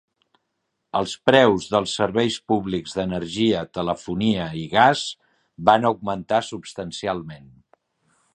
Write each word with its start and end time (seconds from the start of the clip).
Els 0.99 1.11
preus 1.29 1.67
dels 1.73 1.93
serveis 1.99 2.37
públics 2.53 2.97
d'energia, 3.01 3.61
telefonia 3.81 4.49
i 4.63 4.65
gas 4.75 5.05
van 5.71 5.87
augmentar 5.91 6.41
substancialment. 6.53 7.49